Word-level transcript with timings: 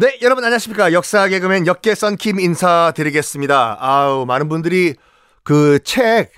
네, 0.00 0.18
여러분 0.22 0.42
안녕하십니까. 0.42 0.94
역사 0.94 1.28
개그맨 1.28 1.66
역계 1.66 1.94
썬킴 1.94 2.40
인사드리겠습니다. 2.40 3.76
아우, 3.78 4.24
많은 4.24 4.48
분들이 4.48 4.94
그 5.42 5.78
책, 5.84 6.32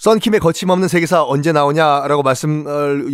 썬킴의 0.00 0.40
거침없는 0.40 0.88
세계사 0.88 1.22
언제 1.22 1.52
나오냐라고 1.52 2.24
말씀을 2.24 3.06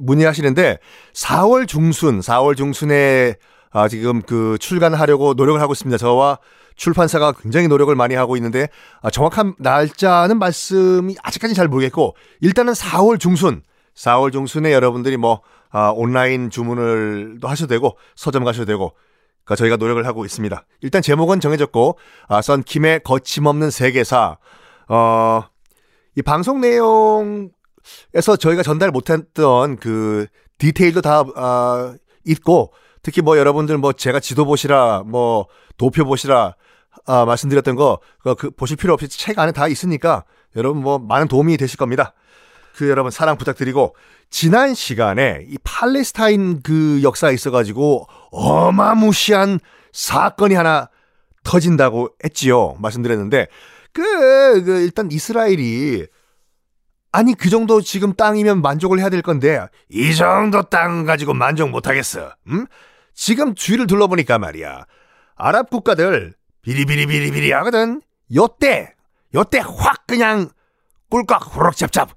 문의하시는데 0.00 0.78
4월 1.12 1.68
중순, 1.68 2.18
4월 2.18 2.56
중순에 2.56 3.36
아, 3.70 3.86
지금 3.86 4.20
그 4.20 4.58
출간하려고 4.58 5.34
노력을 5.34 5.60
하고 5.60 5.74
있습니다. 5.74 5.96
저와 5.96 6.40
출판사가 6.74 7.34
굉장히 7.40 7.68
노력을 7.68 7.94
많이 7.94 8.16
하고 8.16 8.36
있는데 8.36 8.66
아, 9.00 9.10
정확한 9.10 9.54
날짜는 9.60 10.40
말씀이 10.40 11.14
아직까지 11.22 11.54
잘 11.54 11.68
모르겠고 11.68 12.16
일단은 12.40 12.72
4월 12.72 13.20
중순, 13.20 13.62
4월 13.94 14.32
중순에 14.32 14.72
여러분들이 14.72 15.18
뭐 15.18 15.40
아, 15.74 15.90
온라인 15.90 16.50
주문을도 16.50 17.48
하셔도 17.48 17.68
되고 17.68 17.98
서점 18.14 18.44
가셔도 18.44 18.64
되고 18.64 18.94
그러니까 19.44 19.56
저희가 19.56 19.76
노력을 19.76 20.06
하고 20.06 20.24
있습니다. 20.24 20.64
일단 20.82 21.02
제목은 21.02 21.40
정해졌고 21.40 21.98
아, 22.28 22.40
썬킴의 22.40 23.00
거침없는 23.02 23.70
세계사 23.70 24.38
어, 24.88 25.42
이 26.14 26.22
방송 26.22 26.60
내용에서 26.60 27.50
저희가 28.38 28.62
전달 28.62 28.92
못했던 28.92 29.76
그 29.76 30.28
디테일도 30.58 31.02
다 31.02 31.24
아, 31.34 31.96
있고 32.24 32.72
특히 33.02 33.20
뭐 33.20 33.36
여러분들 33.36 33.76
뭐 33.76 33.92
제가 33.92 34.20
지도 34.20 34.44
보시라 34.44 35.02
뭐 35.04 35.48
도표 35.76 36.04
보시라 36.04 36.54
아, 37.06 37.24
말씀드렸던 37.24 37.74
거 37.74 37.98
그 38.36 38.50
보실 38.52 38.76
필요 38.76 38.94
없이 38.94 39.08
책 39.08 39.40
안에 39.40 39.50
다 39.50 39.66
있으니까 39.66 40.24
여러분 40.54 40.82
뭐 40.82 41.00
많은 41.00 41.26
도움이 41.26 41.56
되실 41.56 41.76
겁니다. 41.78 42.14
그 42.74 42.88
여러분 42.88 43.10
사랑 43.10 43.38
부탁드리고 43.38 43.94
지난 44.30 44.74
시간에 44.74 45.44
이 45.48 45.56
팔레스타인 45.62 46.60
그 46.62 47.00
역사에 47.02 47.32
있어가지고 47.32 48.06
어마무시한 48.32 49.60
사건이 49.92 50.54
하나 50.54 50.88
터진다고 51.44 52.10
했지요. 52.24 52.74
말씀드렸는데 52.80 53.46
그, 53.92 54.64
그 54.64 54.80
일단 54.80 55.08
이스라엘이 55.12 56.06
아니 57.12 57.34
그 57.34 57.48
정도 57.48 57.80
지금 57.80 58.12
땅이면 58.14 58.60
만족을 58.60 58.98
해야 58.98 59.08
될 59.08 59.22
건데 59.22 59.64
이 59.88 60.12
정도 60.16 60.62
땅 60.62 61.04
가지고 61.04 61.32
만족 61.32 61.70
못하겠어. 61.70 62.34
음? 62.48 62.66
지금 63.14 63.54
주위를 63.54 63.86
둘러보니까 63.86 64.38
말이야. 64.38 64.84
아랍 65.36 65.70
국가들 65.70 66.34
비리비리비리비리 66.62 67.52
하거든. 67.52 68.02
요때 68.34 68.94
요때 69.32 69.58
확 69.60 70.08
그냥 70.08 70.48
꿀꺽 71.08 71.54
후룩짭짭 71.54 72.10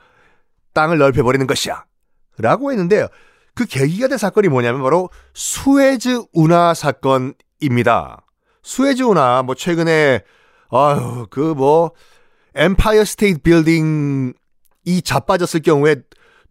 땅을 0.78 1.00
넓혀버리는 1.00 1.48
것이야. 1.48 1.86
라고 2.38 2.72
했는데 2.72 3.08
그 3.56 3.66
계기가 3.66 4.08
된 4.08 4.20
사건이 4.20 4.48
뭐냐면 4.48 4.84
바로 4.84 5.10
수에즈 5.34 6.22
운하 6.34 6.76
사건입니다. 6.76 8.24
수에즈 8.62 9.02
운하 9.02 9.42
뭐 9.42 9.56
최근에 9.56 10.22
아유 10.70 11.26
그 11.32 11.56
뭐 11.56 11.94
엠파이어 12.54 13.06
스테이트 13.06 13.40
빌딩 13.42 14.34
이 14.86 15.02
자빠졌을 15.02 15.62
경우에 15.62 15.96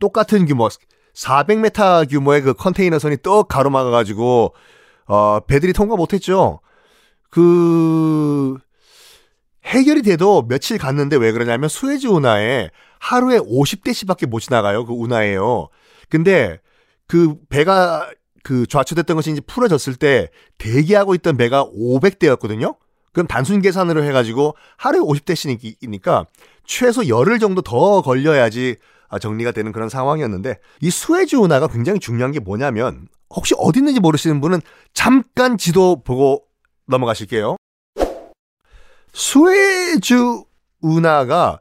똑같은 0.01 0.45
규모 0.47 0.69
400m 1.15 2.11
규모의 2.11 2.43
그 2.43 2.53
컨테이너선이 2.53 3.19
떡 3.23 3.47
가로막아 3.47 3.91
가지고 3.91 4.55
어 5.07 5.39
배들이 5.47 5.73
통과 5.73 5.95
못 5.95 6.13
했죠. 6.13 6.61
그 7.31 8.57
해결이 9.65 10.03
돼도 10.03 10.47
며칠 10.49 10.79
갔는데 10.79 11.17
왜 11.17 11.31
그러냐면 11.31 11.69
수에즈 11.69 12.09
운하에 12.09 12.71
하루에 12.99 13.39
50대씩밖에 13.39 14.27
못 14.27 14.41
지나가요. 14.41 14.85
그 14.85 14.93
운하에요. 14.93 15.69
근데 16.09 16.61
그 17.07 17.37
배가 17.49 18.11
그 18.43 18.67
좌초됐던 18.67 19.17
것이 19.17 19.33
이제 19.33 19.41
풀어졌을 19.41 19.97
때 19.97 20.31
대기하고 20.59 21.15
있던 21.17 21.37
배가 21.37 21.65
500대였거든요. 21.65 22.77
그럼 23.13 23.27
단순 23.27 23.63
계산으로 23.63 24.05
해가지고 24.05 24.55
하루에 24.77 25.01
50대씩이니까 25.01 26.27
최소 26.65 27.09
열흘 27.09 27.39
정도 27.39 27.63
더 27.63 28.03
걸려야지 28.03 28.77
아, 29.09 29.19
정리가 29.19 29.53
되는 29.53 29.73
그런 29.73 29.89
상황이었는데 29.89 30.59
이 30.81 30.91
수에즈 30.91 31.37
운하가 31.37 31.69
굉장히 31.69 32.01
중요한 32.01 32.33
게 32.33 32.41
뭐냐면 32.41 33.09
혹시 33.31 33.55
어디 33.59 33.81
있는지 33.81 34.01
모르시는 34.01 34.41
분은 34.41 34.61
잠깐 34.93 35.59
지도 35.59 36.03
보고 36.03 36.45
넘어가실게요. 36.87 37.57
수에즈 39.13 40.15
운하가 40.81 41.61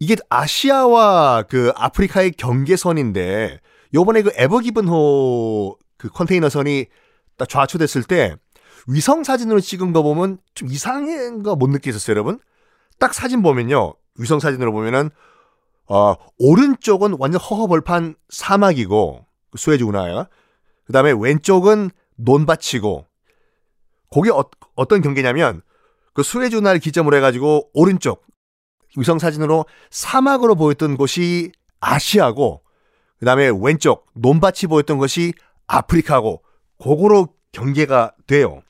이게 0.00 0.16
아시아와 0.28 1.44
그 1.48 1.72
아프리카의 1.76 2.32
경계선인데 2.32 3.60
요번에 3.94 4.22
그 4.22 4.32
에버기븐호 4.34 5.76
그 5.96 6.08
컨테이너선이 6.08 6.86
딱 7.36 7.48
좌초됐을 7.48 8.02
때 8.04 8.36
위성 8.86 9.24
사진으로 9.24 9.60
찍은 9.60 9.92
거 9.92 10.02
보면 10.02 10.38
좀 10.54 10.68
이상한 10.68 11.42
거 11.42 11.54
못 11.56 11.68
느끼셨어요, 11.70 12.12
여러분? 12.14 12.38
딱 12.98 13.14
사진 13.14 13.42
보면요. 13.42 13.94
위성 14.16 14.40
사진으로 14.40 14.72
보면은 14.72 15.10
어, 15.86 16.14
오른쪽은 16.38 17.16
완전 17.18 17.40
허허벌판 17.40 18.14
사막이고 18.28 19.26
그 19.50 19.58
수에즈 19.58 19.84
운하야. 19.84 20.28
그다음에 20.86 21.12
왼쪽은 21.16 21.90
논밭이고 22.16 23.06
거기 24.10 24.30
어, 24.30 24.44
어떤 24.74 25.00
경계냐면 25.02 25.62
그 26.12 26.22
수에즈 26.22 26.56
운하를 26.56 26.78
기점으로 26.80 27.16
해 27.16 27.20
가지고 27.20 27.70
오른쪽 27.74 28.24
위성 28.96 29.18
사진으로 29.18 29.66
사막으로 29.90 30.54
보였던 30.54 30.96
곳이 30.96 31.52
아시아고 31.80 32.62
그다음에 33.18 33.50
왼쪽 33.60 34.06
논밭이 34.14 34.68
보였던 34.68 34.98
것이 34.98 35.32
아프리카고 35.66 36.42
그거로 36.78 37.28
경계가 37.52 38.12
돼요. 38.26 38.62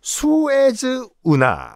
수에즈 0.00 1.06
운하 1.22 1.74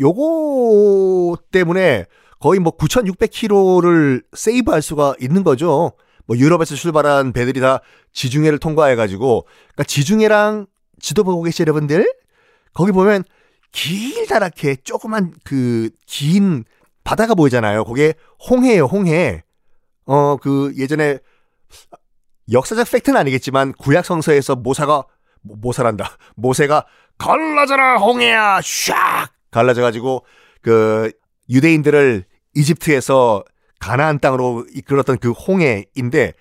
요거 0.00 1.38
때문에 1.50 2.06
거의 2.40 2.58
뭐 2.58 2.76
9,600km를 2.76 4.24
세이브할 4.32 4.82
수가 4.82 5.14
있는 5.20 5.44
거죠. 5.44 5.92
뭐 6.26 6.36
유럽에서 6.36 6.74
출발한 6.74 7.32
배들이 7.32 7.60
다 7.60 7.80
지중해를 8.12 8.58
통과해 8.58 8.96
가지고 8.96 9.46
그러니까 9.74 9.84
지중해랑 9.84 10.66
지도 11.00 11.24
보고 11.24 11.42
계시 11.42 11.62
여러분들 11.62 12.12
거기 12.74 12.92
보면 12.92 13.24
길다랗게 13.72 14.76
조그만 14.84 15.32
그 15.44 15.90
긴 16.06 16.64
바다가 17.04 17.34
보이잖아요. 17.34 17.84
그게 17.84 18.14
홍해예요, 18.48 18.84
홍해. 18.84 19.42
어, 20.06 20.36
그 20.36 20.72
예전에 20.76 21.18
역사적 22.50 22.90
팩트는 22.90 23.18
아니겠지만 23.18 23.72
구약 23.72 24.04
성서에서 24.04 24.56
모사가 24.56 25.04
모사란다. 25.42 26.16
모세가 26.36 26.86
갈라져라 27.18 27.98
홍해야 27.98 28.60
샥 28.60 29.28
갈라져 29.50 29.82
가지고 29.82 30.24
그 30.60 31.12
유대인들을 31.48 32.24
이집트에서 32.54 33.44
가나안 33.78 34.18
땅으로 34.18 34.66
이끌었던 34.74 35.18
그 35.18 35.30
홍해인데 35.32 36.32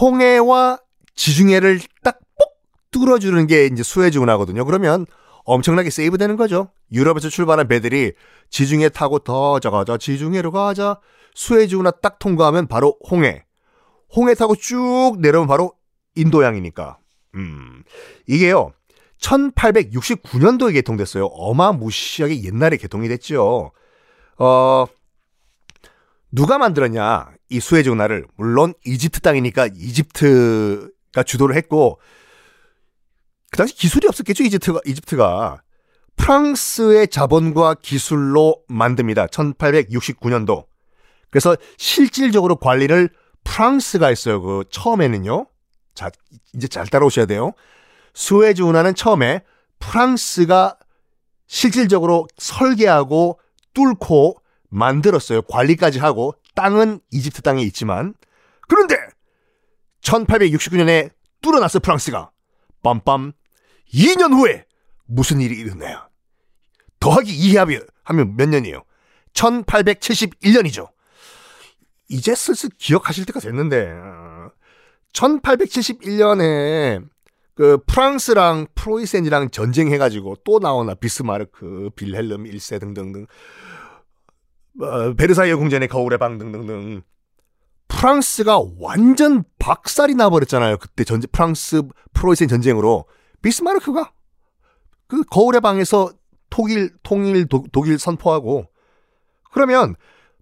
홍해와 0.00 0.78
지중해를 1.14 1.80
딱 2.02 2.20
뽁 2.36 2.54
뚫어주는 2.90 3.46
게 3.46 3.66
이제 3.66 3.82
수에즈 3.82 4.18
운하거든요. 4.18 4.64
그러면 4.64 5.06
엄청나게 5.44 5.90
세이브 5.90 6.18
되는 6.18 6.36
거죠. 6.36 6.70
유럽에서 6.92 7.28
출발한 7.28 7.68
배들이 7.68 8.12
지중해 8.50 8.90
타고 8.90 9.18
더 9.18 9.60
저가자 9.60 9.98
지중해로 9.98 10.52
가자 10.52 10.98
수에즈 11.34 11.74
운하 11.76 11.90
딱 11.90 12.18
통과하면 12.18 12.66
바로 12.66 12.96
홍해. 13.10 13.44
홍해 14.14 14.34
타고 14.34 14.54
쭉 14.56 15.16
내려오면 15.18 15.48
바로 15.48 15.72
인도양이니까. 16.14 16.98
음. 17.34 17.82
이게요. 18.26 18.72
1869년도에 19.20 20.72
개통됐어요. 20.74 21.26
어마무시하게 21.26 22.44
옛날에 22.44 22.76
개통이 22.76 23.08
됐죠. 23.08 23.72
어, 24.38 24.86
누가 26.30 26.58
만들었냐? 26.58 27.28
이 27.48 27.60
수에즈 27.60 27.88
운하를. 27.88 28.26
물론 28.36 28.74
이집트 28.84 29.20
땅이니까 29.20 29.68
이집트가 29.74 31.22
주도를 31.24 31.56
했고, 31.56 31.98
그 33.54 33.58
당시 33.58 33.76
기술이 33.76 34.08
없었겠죠, 34.08 34.42
이집트가. 34.42 34.80
이집트가. 34.84 35.62
프랑스의 36.16 37.06
자본과 37.06 37.74
기술로 37.74 38.64
만듭니다. 38.66 39.28
1869년도. 39.28 40.66
그래서 41.30 41.56
실질적으로 41.78 42.56
관리를 42.56 43.10
프랑스가 43.44 44.08
했어요. 44.08 44.42
그 44.42 44.64
처음에는요. 44.72 45.46
자, 45.94 46.10
이제 46.52 46.66
잘 46.66 46.88
따라오셔야 46.88 47.26
돼요. 47.26 47.52
수에즈 48.12 48.62
운하는 48.62 48.96
처음에 48.96 49.44
프랑스가 49.78 50.76
실질적으로 51.46 52.26
설계하고 52.36 53.38
뚫고 53.72 54.34
만들었어요. 54.68 55.42
관리까지 55.42 56.00
하고 56.00 56.34
땅은 56.56 56.98
이집트 57.12 57.42
땅에 57.42 57.62
있지만 57.62 58.14
그런데 58.66 58.96
1869년에 60.02 61.10
뚫어놨어 61.40 61.78
프랑스가 61.78 62.32
빰빰 62.82 63.32
2년 63.92 64.32
후에 64.32 64.64
무슨 65.06 65.40
일이 65.40 65.58
일어나요? 65.58 66.08
더하기 67.00 67.32
2합이 67.32 67.86
하면 68.04 68.36
몇 68.36 68.48
년이에요? 68.48 68.82
1871년이죠. 69.34 70.88
이제 72.08 72.34
슬슬 72.34 72.70
기억하실 72.78 73.26
때가 73.26 73.40
됐는데 73.40 73.92
1871년에 75.12 77.06
그 77.54 77.78
프랑스랑 77.86 78.66
프로이센이랑 78.74 79.50
전쟁해가지고 79.50 80.36
또 80.44 80.58
나오나 80.58 80.94
비스마르크, 80.94 81.90
빌헬름 81.94 82.44
1세 82.44 82.80
등등등 82.80 83.26
어, 84.80 85.14
베르사유 85.14 85.56
궁전의 85.58 85.88
거울의 85.88 86.18
방 86.18 86.36
등등등 86.38 87.02
프랑스가 87.86 88.60
완전 88.78 89.44
박살이 89.58 90.14
나버렸잖아요. 90.14 90.78
그때 90.78 91.04
전쟁 91.04 91.28
프랑스 91.30 91.82
프로이센 92.12 92.48
전쟁으로 92.48 93.04
비스마르크가 93.44 94.12
그 95.06 95.22
거울의 95.24 95.60
방에서 95.60 96.10
독일 96.48 96.90
통일 97.02 97.46
도, 97.46 97.64
독일 97.72 97.98
선포하고 97.98 98.66
그러면 99.52 99.94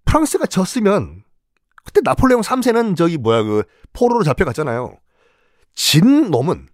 프랑스가 0.04 0.46
졌으면 0.46 1.24
그때 1.84 2.00
나폴레옹 2.04 2.42
3세는 2.42 2.96
저기 2.96 3.18
뭐야 3.18 3.42
그 3.42 3.64
포로로 3.92 4.22
잡혀갔잖아요. 4.22 4.96
진 5.74 6.30
놈은 6.30 6.68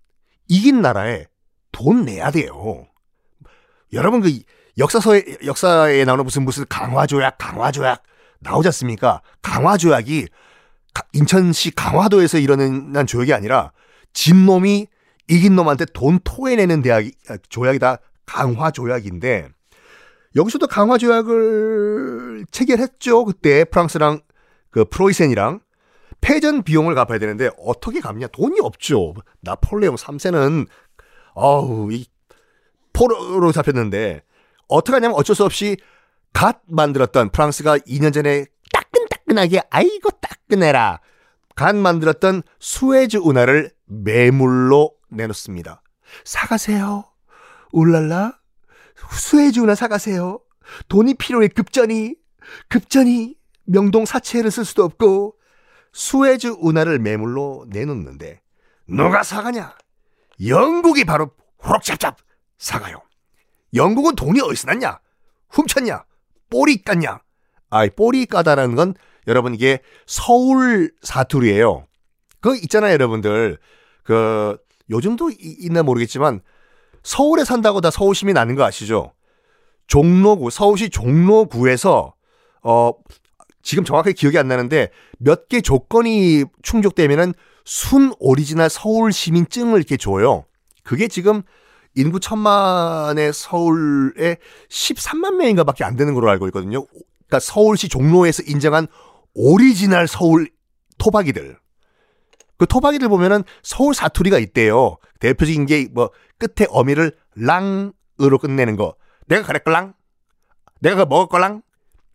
이긴 0.49 0.83
나라에 0.83 1.27
돈 1.73 2.05
내야 2.05 2.31
돼요. 2.31 2.87
여러분 3.95 4.21
그 4.21 4.39
역사서에 4.77 5.39
역사에 5.47 6.05
나오는 6.05 6.25
무슨 6.25 6.45
무슨 6.45 6.65
강화조약 6.69 7.39
강화조약 7.39 8.03
나오지 8.41 8.69
않습니까? 8.69 9.23
강화조약이 9.41 10.27
인천시 11.13 11.71
강화도에서 11.71 12.39
일어난 12.39 13.07
조약이 13.07 13.33
아니라 13.33 13.73
진 14.13 14.47
놈이 14.47 14.89
이긴 15.29 15.57
놈한테 15.57 15.85
돈 15.87 16.19
토해내는 16.25 16.83
대학이 16.83 17.13
아, 17.29 17.37
조약이 17.49 17.79
다 17.79 17.99
강화 18.27 18.71
조약인데 18.71 19.49
여기서도 20.37 20.67
강화 20.67 20.99
조약을 20.99 22.47
체결했죠. 22.51 23.25
그때 23.25 23.65
프랑스랑 23.65 24.21
그 24.71 24.85
프로이센이랑 24.85 25.61
패전 26.21 26.63
비용을 26.63 26.95
갚아야 26.95 27.19
되는데 27.19 27.51
어떻게 27.59 28.01
갚냐? 28.01 28.29
돈이 28.29 28.61
없죠. 28.61 29.15
나폴레옹 29.41 29.95
3세는 29.97 30.67
어우 31.35 31.93
이 31.93 32.07
포로로 32.93 33.53
잡혔는데 33.53 34.23
어떻게 34.69 34.95
하냐면 34.95 35.17
어쩔 35.17 35.37
수 35.37 35.45
없이 35.45 35.77
갓 36.33 36.61
만들었던 36.67 37.31
프랑스가 37.31 37.79
2년 37.79 38.13
전에 38.13 38.47
따끈따끈하게 38.73 39.63
아이고 39.71 40.11
따끈해라 40.21 41.01
갓 41.55 41.77
만들었던 41.77 42.43
수에즈 42.59 43.19
운하를 43.19 43.71
매물로 43.87 44.98
내놓습니다. 45.09 45.83
사가세요. 46.25 47.05
울랄라. 47.73 48.39
운하 49.61 49.75
사가세요. 49.75 50.41
돈이 50.89 51.15
필요해 51.15 51.49
급전이 51.49 52.17
급전이 52.69 53.37
명동 53.65 54.05
사채를 54.05 54.51
쓸 54.51 54.65
수도 54.65 54.85
없고 54.85 55.37
수에즈 55.93 56.55
운하를 56.59 56.99
매물로 56.99 57.67
내놓는데 57.69 58.41
누가 58.89 59.23
사가냐? 59.23 59.77
영국이 60.47 61.05
바로 61.05 61.31
호록잡잡 61.65 62.17
사가요. 62.59 63.03
영국은 63.75 64.15
돈이 64.15 64.41
어디서 64.41 64.67
났냐? 64.69 64.99
훔쳤냐? 65.51 66.05
뽀리 66.51 66.83
깠냐? 66.83 67.21
아이 67.71 67.91
뽀리 67.91 68.27
까다라는 68.27 68.75
건 68.75 68.95
여러분 69.27 69.55
이게 69.55 69.81
서울 70.07 70.93
사투리예요. 71.03 71.87
그 72.41 72.57
있잖아요, 72.57 72.93
여러분들. 72.95 73.59
그 74.05 74.59
요즘도 74.91 75.31
있나 75.39 75.83
모르겠지만 75.83 76.41
서울에 77.03 77.45
산다고 77.45 77.81
다 77.81 77.91
서울 77.91 78.15
시민 78.15 78.37
아는 78.37 78.55
거 78.55 78.65
아시죠? 78.65 79.13
종로구 79.87 80.51
서울시 80.51 80.91
종로구에서 80.91 82.15
어 82.63 82.93
지금 83.63 83.85
정확하게 83.85 84.13
기억이 84.15 84.39
안 84.39 84.49
나는데 84.49 84.91
몇 85.19 85.49
개 85.49 85.61
조건이 85.61 86.45
충족되면은 86.63 87.33
순 87.65 88.13
오리지널 88.19 88.71
서울 88.71 89.13
시민증을 89.13 89.77
이렇게 89.79 89.97
줘요. 89.97 90.45
그게 90.85 91.09
지금 91.09 91.43
인구 91.95 92.21
천만의 92.21 93.33
서울에 93.33 94.37
13만 94.71 95.35
명인가 95.37 95.65
밖에 95.65 95.85
안 95.85 95.97
되는 95.97 96.15
걸로 96.15 96.31
알고 96.31 96.47
있거든요. 96.49 96.87
그러니까 96.87 97.41
서울시 97.41 97.89
종로에서 97.89 98.43
인정한 98.47 98.87
오리지널 99.35 100.07
서울 100.09 100.49
토박이들. 100.99 101.59
그 102.59 102.67
토박이들 102.67 103.09
보면은 103.09 103.45
서울 103.63 103.95
사투리가 103.95 104.39
있대요. 104.39 104.97
대표적인 105.21 105.67
게 105.67 105.89
뭐 105.93 106.11
끝에 106.39 106.67
어미를 106.71 107.17
랑으로 107.35 108.39
끝내는 108.41 108.77
거. 108.77 108.95
내가 109.27 109.47
그랬걸랑? 109.47 109.95
내가 110.81 111.05
그 111.05 111.09
먹었걸랑? 111.09 111.63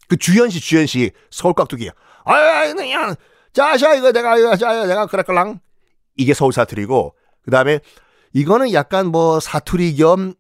그 0.08 0.18
주현 0.18 0.50
씨, 0.50 0.60
주현 0.60 0.86
씨 0.86 1.12
서울 1.32 1.54
깍두기. 1.54 1.90
아유, 2.26 2.74
그냥 2.76 3.16
자샤 3.54 3.96
이거 3.96 4.12
내가 4.12 4.38
이거 4.38 4.56
자 4.56 4.86
내가 4.86 5.06
그랬걸랑? 5.08 5.60
이게 6.16 6.34
서울 6.34 6.54
사투리고 6.54 7.16
그 7.44 7.52
다음에 7.52 7.80
이거는 8.34 8.74
약간 8.74 9.08
뭐 9.08 9.40
사투리 9.40 9.96
겸 9.96 10.34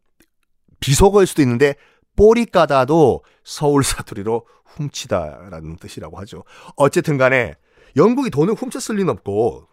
비속어일 0.79 1.27
수도 1.27 1.41
있는데 1.41 1.75
꼬리 2.17 2.45
까다도 2.45 3.23
서울 3.43 3.83
사투리로 3.83 4.45
훔치다라는 4.65 5.77
뜻이라고 5.77 6.19
하죠. 6.19 6.43
어쨌든 6.75 7.17
간에 7.17 7.55
영국이 7.95 8.29
돈을 8.29 8.53
훔쳤을 8.53 8.95
리는 8.95 9.09
없고 9.09 9.67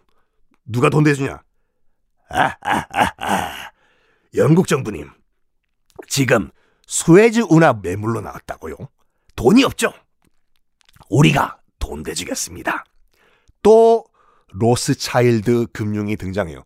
누가 0.70 0.88
돈 0.88 1.04
대주냐? 1.04 1.42
아, 2.30 2.42
아, 2.60 2.86
아, 2.90 3.12
아. 3.18 3.70
영국 4.36 4.68
정부님 4.68 5.10
지금 6.08 6.50
수에즈 6.86 7.40
운하 7.50 7.72
매물로 7.72 8.20
나왔다고요. 8.20 8.76
돈이 9.34 9.64
없죠? 9.64 9.92
우리가 11.08 11.58
돈 11.78 12.02
대주겠습니다. 12.02 12.84
또 13.62 14.04
로스차일드 14.52 15.66
금융이 15.72 16.16
등장해요. 16.16 16.64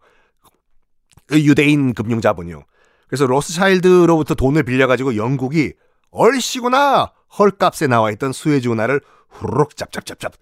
그 1.26 1.40
유대인 1.42 1.94
금융 1.94 2.20
자본이요. 2.20 2.64
그래서 3.08 3.26
로스차일드로부터 3.26 4.34
돈을 4.34 4.64
빌려가지고 4.64 5.16
영국이 5.16 5.72
얼씨구나 6.10 7.12
헐값에 7.38 7.86
나와 7.86 8.10
있던 8.12 8.32
수에즈 8.32 8.68
운하를 8.68 9.00
후루룩 9.30 9.76
짭짭짭짭. 9.76 10.32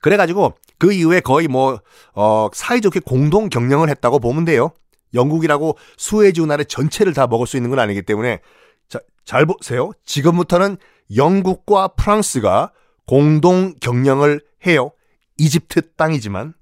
그래가지고 0.00 0.54
그 0.82 0.92
이후에 0.92 1.20
거의 1.20 1.46
뭐, 1.46 1.78
어, 2.12 2.48
사이좋게 2.52 3.00
공동 3.06 3.48
경영을 3.48 3.88
했다고 3.88 4.18
보면 4.18 4.44
돼요. 4.44 4.72
영국이라고 5.14 5.78
수에즈 5.96 6.40
운하를 6.40 6.64
전체를 6.64 7.14
다 7.14 7.28
먹을 7.28 7.46
수 7.46 7.56
있는 7.56 7.70
건 7.70 7.78
아니기 7.78 8.02
때문에 8.02 8.40
자, 8.88 8.98
잘 9.24 9.46
보세요. 9.46 9.92
지금부터는 10.04 10.78
영국과 11.14 11.86
프랑스가 11.86 12.72
공동 13.06 13.74
경영을 13.78 14.40
해요. 14.66 14.90
이집트 15.38 15.92
땅이지만 15.94 16.52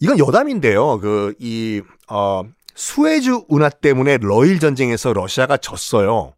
이건 0.00 0.18
여담인데요. 0.18 0.98
그 0.98 1.34
이 1.38 1.80
어, 2.08 2.42
수에즈 2.74 3.38
운하 3.46 3.68
때문에 3.68 4.18
러일 4.20 4.58
전쟁에서 4.58 5.12
러시아가 5.12 5.58
졌어요. 5.58 6.34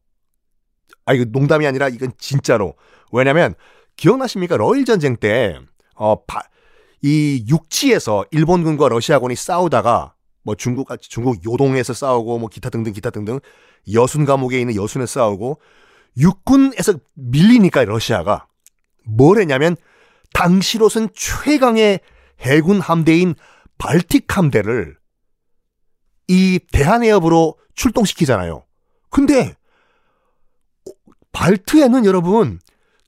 아 1.06 1.14
이거 1.14 1.24
농담이 1.26 1.66
아니라 1.66 1.88
이건 1.88 2.12
진짜로. 2.18 2.74
왜냐면 3.10 3.54
기억나십니까? 3.96 4.58
러일 4.58 4.84
전쟁 4.84 5.16
때 5.16 5.58
어, 6.00 6.24
바, 6.24 6.40
이 7.02 7.44
육지에서 7.46 8.24
일본군과 8.30 8.88
러시아군이 8.88 9.36
싸우다가 9.36 10.14
뭐 10.42 10.54
중국 10.54 10.88
중국 11.02 11.44
요동에서 11.44 11.92
싸우고 11.92 12.38
뭐 12.38 12.48
기타 12.48 12.70
등등 12.70 12.94
기타 12.94 13.10
등등 13.10 13.38
여순 13.92 14.24
감옥에 14.24 14.58
있는 14.58 14.74
여순에 14.76 15.04
싸우고 15.04 15.60
육군에서 16.16 16.94
밀리니까 17.14 17.84
러시아가 17.84 18.46
뭘 19.04 19.40
했냐면 19.40 19.76
당시로선 20.32 21.10
최강의 21.14 22.00
해군 22.40 22.80
함대인 22.80 23.34
발틱 23.76 24.38
함대를 24.38 24.96
이 26.28 26.60
대한해협으로 26.72 27.58
출동시키잖아요. 27.74 28.64
근데 29.10 29.54
발트에는 31.32 32.06
여러분 32.06 32.58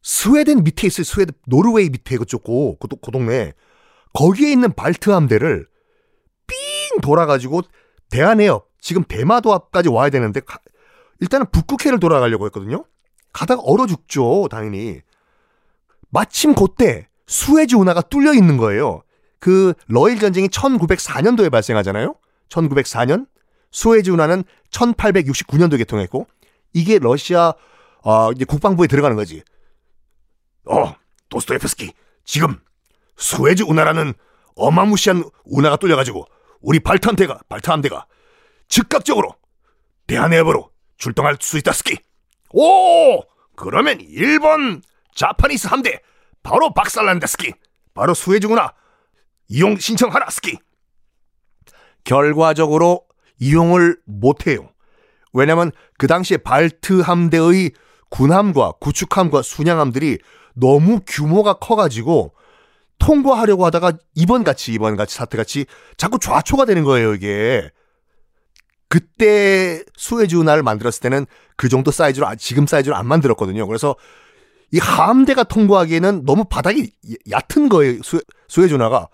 스웨덴 0.02 0.64
밑에 0.64 0.86
있어요. 0.86 1.04
스웨덴 1.04 1.34
노르웨이 1.46 1.88
밑에 1.88 2.16
그쪽 2.16 2.42
고, 2.44 2.76
그, 2.78 2.88
그 2.88 3.10
동네 3.10 3.54
거기에 4.12 4.50
있는 4.50 4.72
발트 4.72 5.10
함대를 5.10 5.66
삥 6.46 7.00
돌아가지고 7.00 7.62
대한해협 8.10 8.68
지금 8.80 9.04
대마도 9.04 9.54
앞까지 9.54 9.88
와야 9.88 10.10
되는데 10.10 10.40
가, 10.40 10.58
일단은 11.20 11.46
북극해를 11.50 12.00
돌아가려고 12.00 12.46
했거든요. 12.46 12.84
가다가 13.32 13.62
얼어 13.62 13.86
죽죠, 13.86 14.48
당연히. 14.50 15.00
마침 16.10 16.54
그때 16.54 17.08
수에즈 17.26 17.76
운하가 17.76 18.02
뚫려 18.02 18.34
있는 18.34 18.58
거예요. 18.58 19.02
그 19.38 19.72
러일 19.86 20.18
전쟁이 20.18 20.48
1904년도에 20.48 21.50
발생하잖아요. 21.50 22.14
1904년 22.48 23.26
수에즈 23.70 24.10
운하는 24.10 24.44
1869년도에 24.70 25.78
개통했고 25.78 26.26
이게 26.74 26.98
러시아 26.98 27.54
어, 28.04 28.32
이제 28.32 28.44
국방부에 28.44 28.86
들어가는 28.88 29.16
거지. 29.16 29.42
어, 30.66 30.94
도스토예프스키 31.28 31.92
지금 32.24 32.60
수에즈 33.16 33.62
운하라는 33.64 34.14
어마무시한 34.56 35.24
운하가 35.44 35.76
뚫려가지고 35.76 36.26
우리 36.60 36.80
발탄대가 36.80 37.40
발탄함대가 37.48 38.06
즉각적으로 38.68 39.34
대한해협으로 40.06 40.70
출동할 40.96 41.36
수 41.40 41.58
있다 41.58 41.72
스키. 41.72 41.96
오, 42.50 43.22
그러면 43.56 44.00
일본 44.00 44.82
자파니스 45.14 45.66
함대 45.66 46.00
바로 46.42 46.72
박살난다 46.72 47.26
스키. 47.26 47.52
바로 47.94 48.14
수에즈 48.14 48.46
운하 48.46 48.72
이용 49.48 49.76
신청하라 49.76 50.30
스키. 50.30 50.58
결과적으로 52.04 53.06
이용을 53.38 54.00
못해요. 54.06 54.70
왜냐면 55.32 55.72
그 55.98 56.06
당시에 56.06 56.38
발트 56.38 57.00
함대의 57.00 57.72
군함과 58.10 58.72
구축함과 58.80 59.42
순양함들이 59.42 60.18
너무 60.54 61.00
규모가 61.06 61.54
커가지고 61.54 62.32
통과하려고 62.98 63.66
하다가 63.66 63.92
이번 64.14 64.44
같이 64.44 64.72
이번 64.72 64.96
같이 64.96 65.16
사태 65.16 65.36
같이 65.36 65.66
자꾸 65.96 66.18
좌초가 66.18 66.64
되는 66.64 66.84
거예요 66.84 67.14
이게. 67.14 67.70
그때 68.88 69.82
수에즈 69.96 70.36
운하를 70.36 70.62
만들었을 70.62 71.00
때는 71.00 71.26
그 71.56 71.70
정도 71.70 71.90
사이즈로 71.90 72.26
아, 72.26 72.34
지금 72.34 72.66
사이즈로 72.66 72.94
안 72.94 73.06
만들었거든요. 73.06 73.66
그래서 73.66 73.96
이 74.70 74.78
함대가 74.78 75.44
통과하기에는 75.44 76.24
너무 76.26 76.44
바닥이 76.44 76.92
얕은 77.30 77.70
거예요. 77.70 78.02
수, 78.02 78.20
수에즈 78.48 78.74
운하가. 78.74 79.08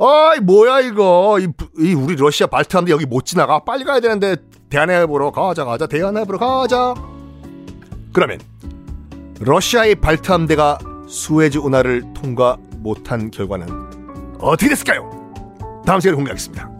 아이 0.00 0.40
뭐야 0.40 0.80
이거 0.80 1.38
이, 1.40 1.46
이 1.78 1.94
우리 1.94 2.16
러시아 2.16 2.48
발트 2.48 2.76
함대 2.76 2.90
여기 2.90 3.06
못 3.06 3.24
지나가 3.24 3.60
빨리 3.60 3.84
가야 3.84 4.00
되는데 4.00 4.36
대한해보러 4.70 5.30
가자 5.30 5.64
가자 5.64 5.86
대한해보러 5.86 6.38
가자. 6.38 6.94
그러면 8.12 8.40
러시아의 9.44 9.96
발트 9.96 10.30
함대가 10.30 10.78
수에즈 11.08 11.58
운하를 11.58 12.02
통과 12.14 12.56
못한 12.76 13.30
결과는 13.30 13.66
어떻게 14.38 14.68
됐을까요? 14.68 15.10
다음 15.84 15.98
시간에 16.00 16.14
공개하겠습니다. 16.14 16.71